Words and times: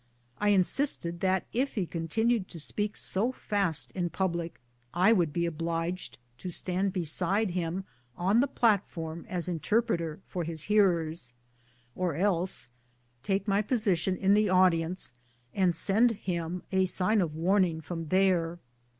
I 0.39 0.49
insisted, 0.49 1.19
that 1.19 1.45
if 1.53 1.77
lie 1.77 1.85
continued 1.85 2.47
to 2.47 2.59
speak 2.59 2.97
so 2.97 3.31
fast 3.31 3.91
in 3.91 4.09
public, 4.09 4.59
I 4.95 5.13
would 5.13 5.31
be 5.31 5.45
obliged 5.45 6.17
to 6.39 6.49
stand 6.49 6.91
beside 6.91 7.51
hira 7.51 7.83
on 8.17 8.39
the 8.39 8.47
platform 8.47 9.27
as 9.29 9.47
interpreter 9.47 10.19
for 10.27 10.43
his 10.43 10.63
hearers, 10.63 11.35
or 11.93 12.15
else 12.15 12.69
take 13.21 13.47
my 13.47 13.61
position 13.61 14.17
in 14.17 14.33
the 14.33 14.49
audience 14.49 15.13
and 15.53 15.75
send 15.75 16.09
him 16.13 16.63
a 16.71 16.85
sign 16.85 17.21
of 17.21 17.35
warning 17.35 17.79
from 17.79 18.07
there. 18.07 18.57